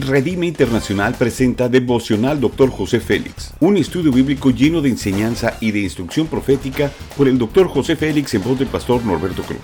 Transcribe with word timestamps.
Redime 0.00 0.46
Internacional 0.46 1.14
presenta 1.14 1.68
Devocional 1.68 2.40
Dr. 2.40 2.70
José 2.70 3.00
Félix, 3.00 3.52
un 3.60 3.76
estudio 3.76 4.10
bíblico 4.10 4.50
lleno 4.50 4.80
de 4.80 4.88
enseñanza 4.88 5.56
y 5.60 5.72
de 5.72 5.80
instrucción 5.80 6.26
profética 6.26 6.90
por 7.16 7.28
el 7.28 7.38
Dr. 7.38 7.68
José 7.68 7.96
Félix 7.96 8.32
en 8.34 8.42
voz 8.42 8.58
del 8.58 8.68
pastor 8.68 9.04
Norberto 9.04 9.42
Cruz. 9.42 9.58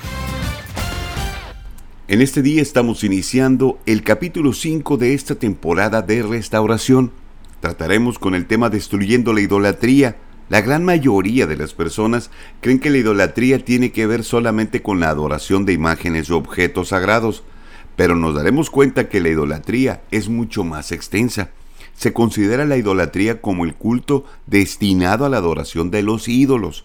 En 2.09 2.21
este 2.21 2.43
día 2.43 2.61
estamos 2.61 3.03
iniciando 3.03 3.79
el 3.87 4.03
capítulo 4.03 4.53
5 4.53 4.97
de 4.99 5.15
esta 5.15 5.37
temporada 5.37 6.03
de 6.03 6.23
restauración. 6.23 7.13
Trataremos 7.61 8.19
con 8.19 8.35
el 8.35 8.47
tema 8.47 8.69
destruyendo 8.69 9.33
la 9.33 9.41
idolatría. 9.41 10.19
La 10.49 10.61
gran 10.61 10.85
mayoría 10.85 11.47
de 11.47 11.57
las 11.57 11.73
personas 11.73 12.31
creen 12.61 12.79
que 12.79 12.91
la 12.91 12.99
idolatría 12.99 13.65
tiene 13.65 13.91
que 13.91 14.07
ver 14.07 14.23
solamente 14.23 14.83
con 14.83 15.01
la 15.01 15.09
adoración 15.09 15.65
de 15.65 15.73
imágenes 15.73 16.31
o 16.31 16.37
objetos 16.37 16.89
sagrados 16.89 17.43
pero 17.97 18.15
nos 18.15 18.35
daremos 18.35 18.71
cuenta 18.71 19.09
que 19.09 19.21
la 19.21 19.31
idolatría 19.31 20.03
es 20.11 20.29
mucho 20.29 20.63
más 20.65 20.93
extensa. 20.93 21.51
Se 21.95 22.13
considera 22.13 22.67
la 22.67 22.77
idolatría 22.77 23.41
como 23.41 23.65
el 23.65 23.75
culto 23.75 24.25
destinado 24.47 25.25
a 25.25 25.31
la 25.31 25.39
adoración 25.39 25.91
de 25.91 26.03
los 26.03 26.29
ídolos. 26.29 26.85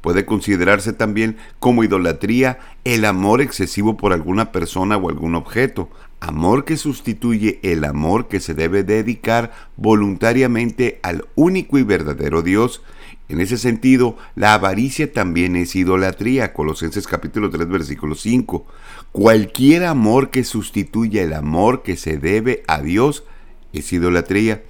Puede 0.00 0.24
considerarse 0.24 0.92
también 0.92 1.36
como 1.58 1.82
idolatría 1.82 2.60
el 2.84 3.04
amor 3.04 3.40
excesivo 3.40 3.96
por 3.96 4.12
alguna 4.12 4.52
persona 4.52 4.96
o 4.96 5.08
algún 5.08 5.34
objeto, 5.34 5.88
amor 6.20 6.64
que 6.64 6.76
sustituye 6.76 7.58
el 7.62 7.84
amor 7.84 8.28
que 8.28 8.38
se 8.38 8.54
debe 8.54 8.84
dedicar 8.84 9.52
voluntariamente 9.76 11.00
al 11.02 11.26
único 11.34 11.76
y 11.78 11.82
verdadero 11.82 12.42
Dios. 12.42 12.82
En 13.28 13.40
ese 13.40 13.58
sentido, 13.58 14.16
la 14.36 14.54
avaricia 14.54 15.12
también 15.12 15.56
es 15.56 15.74
idolatría, 15.74 16.52
Colosenses 16.52 17.08
capítulo 17.08 17.50
3 17.50 17.68
versículo 17.68 18.14
5. 18.14 18.64
Cualquier 19.10 19.84
amor 19.84 20.30
que 20.30 20.44
sustituya 20.44 21.22
el 21.22 21.32
amor 21.32 21.82
que 21.82 21.96
se 21.96 22.18
debe 22.18 22.62
a 22.68 22.80
Dios 22.80 23.24
es 23.72 23.92
idolatría. 23.92 24.62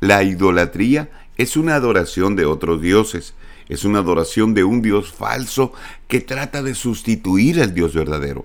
La 0.00 0.22
idolatría 0.22 1.10
es 1.38 1.56
una 1.56 1.76
adoración 1.76 2.36
de 2.36 2.44
otros 2.44 2.82
dioses, 2.82 3.32
es 3.70 3.84
una 3.84 4.00
adoración 4.00 4.52
de 4.52 4.64
un 4.64 4.82
Dios 4.82 5.10
falso 5.10 5.72
que 6.06 6.20
trata 6.20 6.62
de 6.62 6.74
sustituir 6.74 7.62
al 7.62 7.72
Dios 7.72 7.94
verdadero. 7.94 8.44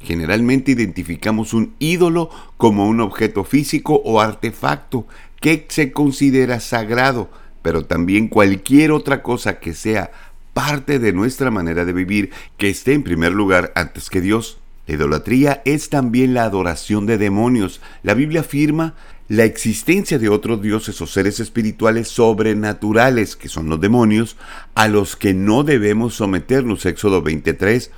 Generalmente 0.00 0.70
identificamos 0.70 1.52
un 1.52 1.74
ídolo 1.80 2.30
como 2.56 2.86
un 2.86 3.00
objeto 3.00 3.42
físico 3.42 4.00
o 4.04 4.20
artefacto 4.20 5.06
que 5.40 5.66
se 5.68 5.90
considera 5.92 6.60
sagrado, 6.60 7.28
pero 7.62 7.84
también 7.84 8.28
cualquier 8.28 8.92
otra 8.92 9.22
cosa 9.22 9.58
que 9.58 9.74
sea 9.74 10.10
parte 10.52 10.98
de 10.98 11.12
nuestra 11.12 11.50
manera 11.50 11.84
de 11.84 11.92
vivir 11.92 12.30
que 12.56 12.68
esté 12.68 12.92
en 12.94 13.02
primer 13.02 13.32
lugar 13.32 13.72
antes 13.74 14.10
que 14.10 14.20
Dios. 14.20 14.58
La 14.86 14.94
idolatría 14.94 15.62
es 15.64 15.88
también 15.88 16.34
la 16.34 16.44
adoración 16.44 17.06
de 17.06 17.18
demonios. 17.18 17.80
La 18.02 18.14
Biblia 18.14 18.40
afirma 18.40 18.94
la 19.28 19.44
existencia 19.44 20.18
de 20.18 20.28
otros 20.28 20.60
dioses 20.60 21.00
o 21.00 21.06
seres 21.06 21.38
espirituales 21.38 22.08
sobrenaturales, 22.08 23.36
que 23.36 23.48
son 23.48 23.68
los 23.68 23.80
demonios, 23.80 24.36
a 24.74 24.88
los 24.88 25.14
que 25.14 25.34
no 25.34 25.62
debemos 25.62 26.14
someternos. 26.14 26.84
Éxodo 26.84 27.22
23. 27.22 27.92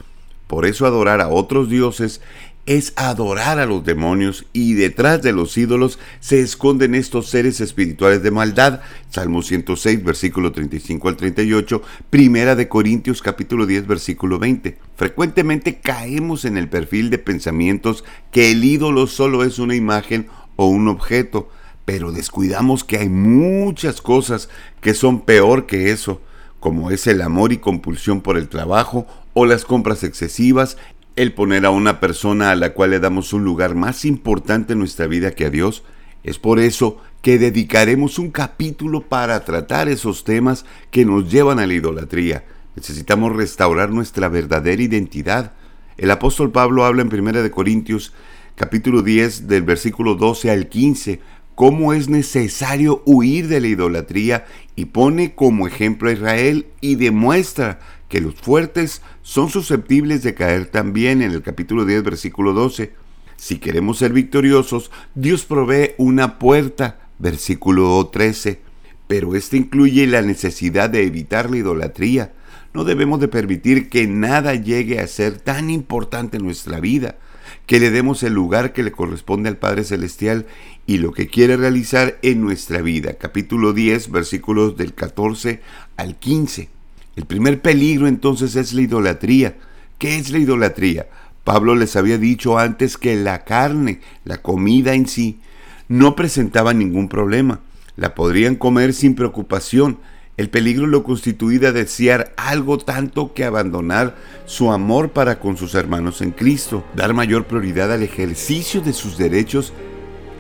Por 0.46 0.66
eso 0.66 0.84
adorar 0.84 1.22
a 1.22 1.28
otros 1.28 1.70
dioses 1.70 2.20
es 2.66 2.92
adorar 2.96 3.58
a 3.58 3.66
los 3.66 3.84
demonios 3.84 4.46
y 4.52 4.74
detrás 4.74 5.22
de 5.22 5.32
los 5.32 5.56
ídolos 5.58 5.98
se 6.20 6.40
esconden 6.40 6.94
estos 6.94 7.28
seres 7.28 7.60
espirituales 7.60 8.22
de 8.22 8.30
maldad. 8.30 8.80
Salmo 9.10 9.42
106, 9.42 10.04
versículo 10.04 10.52
35 10.52 11.08
al 11.08 11.16
38, 11.16 11.82
Primera 12.10 12.54
de 12.54 12.68
Corintios 12.68 13.20
capítulo 13.20 13.66
10, 13.66 13.86
versículo 13.86 14.38
20. 14.38 14.78
Frecuentemente 14.96 15.80
caemos 15.80 16.44
en 16.44 16.56
el 16.56 16.68
perfil 16.68 17.10
de 17.10 17.18
pensamientos 17.18 18.04
que 18.30 18.52
el 18.52 18.64
ídolo 18.64 19.06
solo 19.08 19.42
es 19.42 19.58
una 19.58 19.74
imagen 19.74 20.28
o 20.56 20.66
un 20.66 20.86
objeto, 20.86 21.50
pero 21.84 22.12
descuidamos 22.12 22.84
que 22.84 22.98
hay 22.98 23.08
muchas 23.08 24.00
cosas 24.00 24.48
que 24.80 24.94
son 24.94 25.22
peor 25.22 25.66
que 25.66 25.90
eso 25.90 26.20
como 26.62 26.92
es 26.92 27.08
el 27.08 27.22
amor 27.22 27.52
y 27.52 27.56
compulsión 27.56 28.20
por 28.20 28.38
el 28.38 28.48
trabajo 28.48 29.04
o 29.34 29.46
las 29.46 29.64
compras 29.64 30.04
excesivas, 30.04 30.76
el 31.16 31.32
poner 31.32 31.66
a 31.66 31.70
una 31.70 32.00
persona 32.00 32.50
a 32.50 32.56
la 32.56 32.72
cual 32.72 32.90
le 32.90 33.00
damos 33.00 33.32
un 33.32 33.44
lugar 33.44 33.74
más 33.74 34.04
importante 34.04 34.72
en 34.72 34.78
nuestra 34.78 35.06
vida 35.06 35.32
que 35.32 35.46
a 35.46 35.50
Dios. 35.50 35.82
Es 36.24 36.38
por 36.38 36.58
eso 36.58 36.98
que 37.20 37.38
dedicaremos 37.38 38.18
un 38.18 38.30
capítulo 38.30 39.02
para 39.02 39.44
tratar 39.44 39.88
esos 39.88 40.24
temas 40.24 40.64
que 40.90 41.04
nos 41.04 41.30
llevan 41.30 41.58
a 41.58 41.66
la 41.66 41.74
idolatría. 41.74 42.44
Necesitamos 42.76 43.36
restaurar 43.36 43.90
nuestra 43.90 44.28
verdadera 44.28 44.82
identidad. 44.82 45.52
El 45.98 46.10
apóstol 46.10 46.50
Pablo 46.50 46.84
habla 46.84 47.02
en 47.02 47.12
1 47.12 47.50
Corintios 47.50 48.12
capítulo 48.54 49.02
10 49.02 49.48
del 49.48 49.62
versículo 49.62 50.14
12 50.14 50.50
al 50.50 50.68
15 50.68 51.20
cómo 51.54 51.92
es 51.92 52.08
necesario 52.08 53.02
huir 53.04 53.48
de 53.48 53.60
la 53.60 53.68
idolatría 53.68 54.46
y 54.74 54.86
pone 54.86 55.34
como 55.34 55.66
ejemplo 55.66 56.08
a 56.08 56.12
Israel 56.12 56.66
y 56.80 56.94
demuestra 56.96 57.78
que 58.12 58.20
los 58.20 58.34
fuertes 58.34 59.00
son 59.22 59.48
susceptibles 59.48 60.22
de 60.22 60.34
caer 60.34 60.66
también 60.66 61.22
en 61.22 61.32
el 61.32 61.40
capítulo 61.40 61.86
10 61.86 62.02
versículo 62.02 62.52
12. 62.52 62.92
Si 63.36 63.56
queremos 63.56 63.96
ser 63.96 64.12
victoriosos, 64.12 64.90
Dios 65.14 65.46
provee 65.46 65.92
una 65.96 66.38
puerta, 66.38 67.08
versículo 67.18 68.06
13, 68.12 68.60
pero 69.08 69.34
este 69.34 69.56
incluye 69.56 70.06
la 70.06 70.20
necesidad 70.20 70.90
de 70.90 71.04
evitar 71.06 71.50
la 71.50 71.56
idolatría. 71.56 72.34
No 72.74 72.84
debemos 72.84 73.18
de 73.18 73.28
permitir 73.28 73.88
que 73.88 74.06
nada 74.06 74.56
llegue 74.56 75.00
a 75.00 75.06
ser 75.06 75.40
tan 75.40 75.70
importante 75.70 76.36
en 76.36 76.44
nuestra 76.44 76.80
vida 76.80 77.16
que 77.64 77.80
le 77.80 77.90
demos 77.90 78.22
el 78.24 78.34
lugar 78.34 78.74
que 78.74 78.82
le 78.82 78.92
corresponde 78.92 79.48
al 79.48 79.56
Padre 79.56 79.84
Celestial 79.84 80.44
y 80.86 80.98
lo 80.98 81.12
que 81.12 81.28
quiere 81.28 81.56
realizar 81.56 82.18
en 82.20 82.42
nuestra 82.42 82.82
vida. 82.82 83.14
Capítulo 83.14 83.72
10, 83.72 84.10
versículos 84.10 84.76
del 84.76 84.92
14 84.92 85.62
al 85.96 86.18
15. 86.18 86.71
El 87.16 87.26
primer 87.26 87.60
peligro 87.60 88.06
entonces 88.06 88.56
es 88.56 88.72
la 88.72 88.82
idolatría. 88.82 89.56
¿Qué 89.98 90.16
es 90.16 90.30
la 90.30 90.38
idolatría? 90.38 91.06
Pablo 91.44 91.74
les 91.74 91.96
había 91.96 92.18
dicho 92.18 92.58
antes 92.58 92.96
que 92.96 93.16
la 93.16 93.44
carne, 93.44 94.00
la 94.24 94.38
comida 94.38 94.94
en 94.94 95.06
sí, 95.06 95.40
no 95.88 96.16
presentaba 96.16 96.72
ningún 96.72 97.08
problema. 97.08 97.60
La 97.96 98.14
podrían 98.14 98.56
comer 98.56 98.94
sin 98.94 99.14
preocupación, 99.14 99.98
el 100.38 100.48
peligro 100.48 100.86
lo 100.86 101.04
constituía 101.04 101.72
desear 101.72 102.32
algo 102.38 102.78
tanto 102.78 103.34
que 103.34 103.44
abandonar 103.44 104.16
su 104.46 104.72
amor 104.72 105.10
para 105.10 105.38
con 105.38 105.58
sus 105.58 105.74
hermanos 105.74 106.22
en 106.22 106.30
Cristo, 106.30 106.84
dar 106.96 107.12
mayor 107.12 107.46
prioridad 107.46 107.92
al 107.92 108.02
ejercicio 108.02 108.80
de 108.80 108.94
sus 108.94 109.18
derechos 109.18 109.74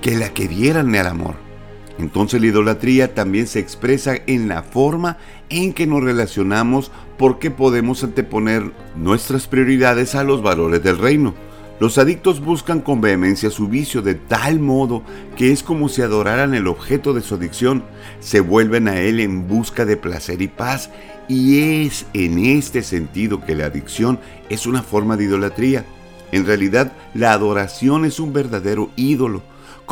que 0.00 0.16
la 0.16 0.32
que 0.32 0.48
dieran 0.48 0.94
al 0.96 1.06
amor. 1.06 1.51
Entonces 2.02 2.40
la 2.40 2.48
idolatría 2.48 3.14
también 3.14 3.46
se 3.46 3.60
expresa 3.60 4.16
en 4.26 4.48
la 4.48 4.64
forma 4.64 5.18
en 5.50 5.72
que 5.72 5.86
nos 5.86 6.02
relacionamos 6.02 6.90
porque 7.16 7.52
podemos 7.52 8.02
anteponer 8.02 8.72
nuestras 8.96 9.46
prioridades 9.46 10.16
a 10.16 10.24
los 10.24 10.42
valores 10.42 10.82
del 10.82 10.98
reino. 10.98 11.32
Los 11.78 11.98
adictos 11.98 12.40
buscan 12.40 12.80
con 12.80 13.00
vehemencia 13.00 13.50
su 13.50 13.68
vicio 13.68 14.02
de 14.02 14.16
tal 14.16 14.58
modo 14.58 15.04
que 15.36 15.52
es 15.52 15.62
como 15.62 15.88
si 15.88 16.02
adoraran 16.02 16.54
el 16.54 16.66
objeto 16.66 17.14
de 17.14 17.20
su 17.20 17.36
adicción, 17.36 17.84
se 18.18 18.40
vuelven 18.40 18.88
a 18.88 19.00
él 19.00 19.20
en 19.20 19.46
busca 19.46 19.84
de 19.84 19.96
placer 19.96 20.42
y 20.42 20.48
paz, 20.48 20.90
y 21.28 21.84
es 21.84 22.06
en 22.14 22.40
este 22.40 22.82
sentido 22.82 23.44
que 23.44 23.54
la 23.54 23.66
adicción 23.66 24.18
es 24.48 24.66
una 24.66 24.82
forma 24.82 25.16
de 25.16 25.24
idolatría. 25.24 25.84
En 26.32 26.46
realidad, 26.46 26.92
la 27.14 27.32
adoración 27.32 28.04
es 28.04 28.18
un 28.18 28.32
verdadero 28.32 28.90
ídolo, 28.96 29.42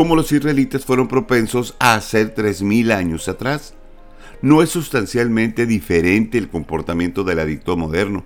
como 0.00 0.16
los 0.16 0.32
israelitas 0.32 0.86
fueron 0.86 1.08
propensos 1.08 1.76
a 1.78 1.92
hacer 1.92 2.30
tres 2.30 2.62
mil 2.62 2.90
años 2.90 3.28
atrás. 3.28 3.74
No 4.40 4.62
es 4.62 4.70
sustancialmente 4.70 5.66
diferente 5.66 6.38
el 6.38 6.48
comportamiento 6.48 7.22
del 7.22 7.38
adicto 7.38 7.76
moderno. 7.76 8.24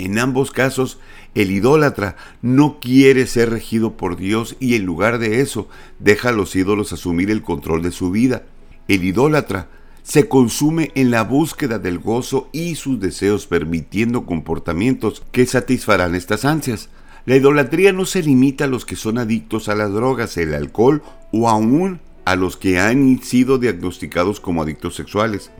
En 0.00 0.18
ambos 0.18 0.50
casos, 0.50 0.98
el 1.36 1.52
idólatra 1.52 2.16
no 2.42 2.80
quiere 2.80 3.28
ser 3.28 3.50
regido 3.50 3.96
por 3.96 4.16
Dios 4.16 4.56
y 4.58 4.74
en 4.74 4.84
lugar 4.84 5.20
de 5.20 5.42
eso 5.42 5.68
deja 6.00 6.30
a 6.30 6.32
los 6.32 6.56
ídolos 6.56 6.92
asumir 6.92 7.30
el 7.30 7.42
control 7.42 7.84
de 7.84 7.92
su 7.92 8.10
vida. 8.10 8.42
El 8.88 9.04
idólatra 9.04 9.68
se 10.02 10.26
consume 10.26 10.90
en 10.96 11.12
la 11.12 11.22
búsqueda 11.22 11.78
del 11.78 12.00
gozo 12.00 12.48
y 12.50 12.74
sus 12.74 12.98
deseos 12.98 13.46
permitiendo 13.46 14.26
comportamientos 14.26 15.22
que 15.30 15.46
satisfarán 15.46 16.16
estas 16.16 16.44
ansias. 16.44 16.88
La 17.26 17.34
idolatría 17.34 17.92
no 17.92 18.04
se 18.04 18.22
limita 18.22 18.64
a 18.64 18.68
los 18.68 18.86
que 18.86 18.94
son 18.94 19.18
adictos 19.18 19.68
a 19.68 19.74
las 19.74 19.92
drogas, 19.92 20.36
el 20.36 20.54
alcohol 20.54 21.02
o 21.32 21.48
aún 21.48 21.98
a 22.24 22.36
los 22.36 22.56
que 22.56 22.78
han 22.78 23.20
sido 23.20 23.58
diagnosticados 23.58 24.38
como 24.38 24.62
adictos 24.62 24.94
sexuales. 24.94 25.50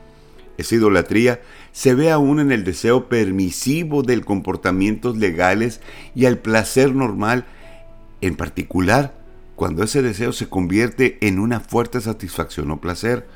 Esa 0.58 0.76
idolatría 0.76 1.40
se 1.72 1.94
ve 1.94 2.12
aún 2.12 2.38
en 2.38 2.52
el 2.52 2.62
deseo 2.62 3.08
permisivo 3.08 4.04
de 4.04 4.20
comportamientos 4.20 5.18
legales 5.18 5.80
y 6.14 6.26
al 6.26 6.38
placer 6.38 6.94
normal, 6.94 7.46
en 8.20 8.36
particular 8.36 9.14
cuando 9.56 9.82
ese 9.82 10.02
deseo 10.02 10.32
se 10.32 10.48
convierte 10.48 11.18
en 11.20 11.40
una 11.40 11.58
fuerte 11.58 12.00
satisfacción 12.00 12.70
o 12.70 12.80
placer. 12.80 13.26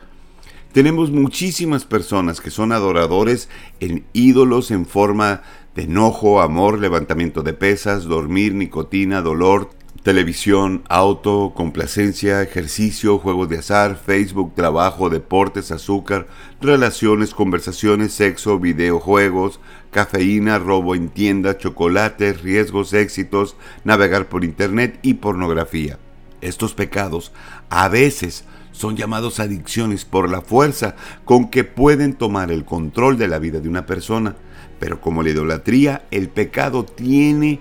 Tenemos 0.73 1.11
muchísimas 1.11 1.85
personas 1.85 2.41
que 2.41 2.51
son 2.51 2.71
adoradores 2.71 3.49
en 3.81 4.05
ídolos 4.13 4.71
en 4.71 4.87
forma 4.87 5.43
de 5.75 5.83
enojo, 5.83 6.41
amor, 6.41 6.79
levantamiento 6.79 7.43
de 7.43 7.53
pesas, 7.53 8.05
dormir, 8.05 8.55
nicotina, 8.55 9.23
dolor, 9.23 9.71
Televisión, 10.03 10.83
auto, 10.89 11.53
complacencia, 11.55 12.41
ejercicio, 12.41 13.19
juegos 13.19 13.51
de 13.51 13.59
azar, 13.59 14.01
Facebook, 14.03 14.55
trabajo, 14.55 15.11
deportes, 15.11 15.71
azúcar, 15.71 16.27
relaciones, 16.59 17.35
conversaciones, 17.35 18.15
sexo, 18.15 18.59
videojuegos, 18.59 19.61
cafeína, 19.91 20.59
robo 20.59 20.95
en 20.95 21.11
tienda, 21.11 21.59
chocolates, 21.59 22.41
riesgos, 22.41 22.95
éxitos, 22.95 23.57
navegar 23.85 24.31
por 24.31 24.43
internet 24.43 24.99
y 25.03 25.15
pornografía. 25.15 25.99
Estos 26.41 26.73
pecados 26.73 27.31
a 27.69 27.91
veces 27.91 28.45
son 28.73 28.97
llamados 28.97 29.41
adicciones 29.41 30.05
por 30.05 30.31
la 30.31 30.41
fuerza 30.41 30.97
con 31.25 31.51
que 31.51 31.65
pueden 31.65 32.15
tomar 32.15 32.51
el 32.51 32.65
control 32.65 33.19
de 33.19 33.29
la 33.29 33.39
vida 33.39 33.61
de 33.61 33.69
una 33.69 33.87
persona. 33.87 34.37
Pero 34.79 35.01
como 35.01 35.23
la 35.23 35.31
idolatría, 35.31 36.05
el 36.11 36.29
pecado 36.29 36.85
tiene 36.85 37.61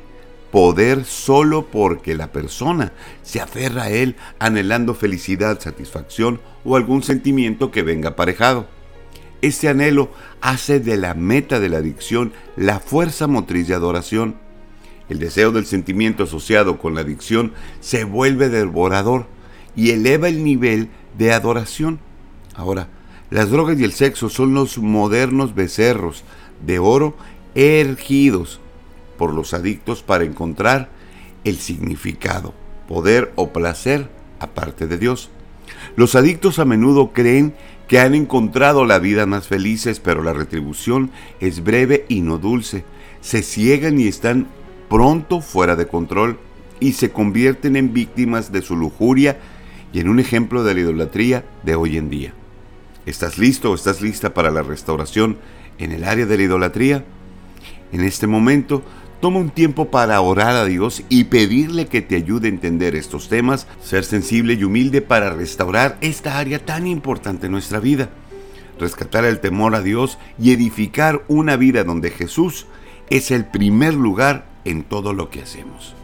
poder 0.52 1.06
solo 1.06 1.68
porque 1.68 2.16
la 2.16 2.32
persona 2.32 2.94
se 3.22 3.40
aferra 3.40 3.84
a 3.84 3.90
él 3.90 4.16
anhelando 4.40 4.96
felicidad, 4.96 5.60
satisfacción 5.60 6.40
o 6.64 6.76
algún 6.76 7.04
sentimiento 7.04 7.72
que 7.72 7.84
venga 7.84 8.10
aparejado. 8.10 8.68
Este 9.42 9.70
anhelo 9.70 10.10
hace 10.42 10.80
de 10.80 10.98
la 10.98 11.14
meta 11.14 11.60
de 11.60 11.70
la 11.70 11.78
adicción 11.78 12.34
la 12.58 12.80
fuerza 12.80 13.28
motriz 13.28 13.68
de 13.68 13.76
adoración. 13.76 14.36
El 15.08 15.20
deseo 15.20 15.52
del 15.52 15.66
sentimiento 15.66 16.24
asociado 16.24 16.78
con 16.78 16.94
la 16.94 17.02
adicción 17.02 17.54
se 17.80 18.04
vuelve 18.04 18.50
devorador 18.50 19.28
y 19.76 19.92
eleva 19.92 20.28
el 20.28 20.44
nivel 20.44 20.90
de 21.18 21.34
adoración. 21.34 22.00
Ahora, 22.56 22.88
las 23.30 23.50
drogas 23.50 23.80
y 23.80 23.84
el 23.84 23.94
sexo 23.94 24.30
son 24.30 24.54
los 24.54 24.78
modernos 24.78 25.54
becerros 25.54 26.24
de 26.66 26.80
oro 26.80 27.16
ergidos 27.56 28.60
por 29.18 29.34
los 29.34 29.54
adictos 29.54 30.02
para 30.02 30.24
encontrar 30.24 30.90
el 31.44 31.58
significado, 31.58 32.54
poder 32.88 33.32
o 33.36 33.50
placer 33.50 34.10
aparte 34.40 34.88
de 34.88 34.98
Dios. 34.98 35.30
Los 35.96 36.16
adictos 36.16 36.60
a 36.60 36.66
menudo 36.66 37.12
creen 37.14 37.54
que 37.88 38.00
han 38.00 38.16
encontrado 38.16 38.86
la 38.86 39.00
vida 39.00 39.26
más 39.26 39.48
felices, 39.48 40.00
pero 40.00 40.24
la 40.24 40.34
retribución 40.34 41.12
es 41.40 41.64
breve 41.64 42.06
y 42.08 42.22
no 42.22 42.38
dulce. 42.38 42.86
Se 43.22 43.42
ciegan 43.42 44.00
y 44.00 44.08
están 44.08 44.48
pronto 44.90 45.42
fuera 45.42 45.76
de 45.76 45.88
control 45.88 46.40
y 46.80 46.94
se 46.94 47.12
convierten 47.12 47.76
en 47.76 47.94
víctimas 47.94 48.52
de 48.52 48.62
su 48.62 48.76
lujuria 48.76 49.40
y 49.94 50.00
en 50.00 50.10
un 50.10 50.20
ejemplo 50.20 50.64
de 50.64 50.74
la 50.74 50.80
idolatría 50.82 51.46
de 51.64 51.76
hoy 51.76 51.98
en 51.98 52.10
día. 52.10 52.34
¿Estás 53.06 53.38
listo 53.38 53.72
o 53.72 53.76
estás 53.76 54.02
lista 54.02 54.34
para 54.34 54.52
la 54.52 54.62
restauración 54.62 55.38
en 55.78 55.92
el 55.92 56.04
área 56.04 56.26
de 56.26 56.38
la 56.38 56.44
idolatría? 56.44 57.06
En 57.92 58.04
este 58.04 58.28
momento 58.28 58.84
Toma 59.20 59.40
un 59.40 59.50
tiempo 59.50 59.92
para 59.92 60.22
orar 60.22 60.56
a 60.56 60.64
Dios 60.64 61.04
y 61.10 61.26
pedirle 61.26 61.88
que 61.88 62.02
te 62.02 62.16
ayude 62.16 62.48
a 62.48 62.52
entender 62.52 62.96
estos 62.96 63.28
temas, 63.28 63.68
ser 63.84 64.06
sensible 64.06 64.54
y 64.54 64.64
humilde 64.64 65.02
para 65.02 65.30
restaurar 65.32 65.98
esta 66.00 66.38
área 66.38 66.66
tan 66.66 66.88
importante 66.88 67.48
en 67.48 67.52
nuestra 67.52 67.82
vida, 67.82 68.10
rescatar 68.80 69.26
el 69.26 69.42
temor 69.42 69.76
a 69.76 69.82
Dios 69.82 70.18
y 70.40 70.54
edificar 70.54 71.26
una 71.28 71.58
vida 71.58 71.84
donde 71.84 72.12
Jesús 72.12 72.66
es 73.10 73.32
el 73.32 73.44
primer 73.44 73.94
lugar 73.94 74.46
en 74.64 74.84
todo 74.84 75.12
lo 75.12 75.30
que 75.30 75.42
hacemos. 75.42 75.96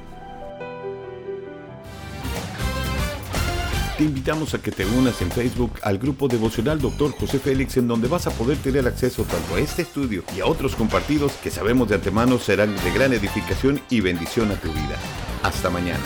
Te 3.98 4.04
invitamos 4.04 4.54
a 4.54 4.62
que 4.62 4.72
te 4.72 4.86
unas 4.86 5.22
en 5.22 5.32
Facebook 5.32 5.72
al 5.82 5.98
grupo 5.98 6.28
devocional 6.28 6.82
Dr. 6.82 7.12
José 7.12 7.40
Félix, 7.40 7.78
en 7.78 7.88
donde 7.88 8.10
vas 8.10 8.28
a 8.28 8.32
poder 8.32 8.58
tener 8.58 8.86
acceso 8.86 9.24
tanto 9.24 9.56
a 9.56 9.60
este 9.60 9.84
estudio 9.84 10.26
y 10.36 10.42
a 10.42 10.48
otros 10.48 10.76
compartidos 10.76 11.32
que 11.42 11.50
sabemos 11.50 11.88
de 11.88 11.96
antemano 11.96 12.38
serán 12.38 12.76
de 12.76 12.92
gran 12.92 13.14
edificación 13.14 13.80
y 13.90 14.02
bendición 14.02 14.52
a 14.52 14.56
tu 14.56 14.68
vida. 14.68 14.98
Hasta 15.44 15.70
mañana. 15.70 16.04